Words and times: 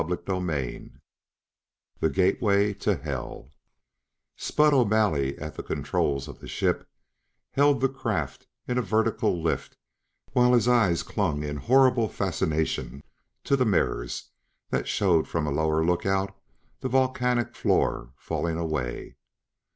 CHAPTER 0.03 0.39
VII 0.39 0.93
The 1.99 2.09
Gateway 2.09 2.73
to 2.73 2.95
Hell 2.97 3.53
Spud 4.35 4.73
O'Malley, 4.73 5.37
at 5.37 5.53
the 5.53 5.61
controls 5.61 6.27
of 6.27 6.39
the 6.39 6.47
ship, 6.47 6.89
held 7.51 7.81
the 7.81 7.87
craft 7.87 8.47
in 8.67 8.79
a 8.79 8.81
vertical 8.81 9.39
lift 9.39 9.77
while 10.33 10.53
his 10.53 10.67
eyes 10.67 11.03
clung 11.03 11.43
in 11.43 11.57
horrible 11.57 12.09
fascination 12.09 13.03
to 13.43 13.55
the 13.55 13.63
mirrors 13.63 14.31
that 14.71 14.87
showed 14.87 15.27
from 15.27 15.45
a 15.45 15.51
lower 15.51 15.85
lookout 15.85 16.35
the 16.79 16.89
volcanic 16.89 17.53
floor 17.55 18.11
falling 18.17 18.57
away. 18.57 19.17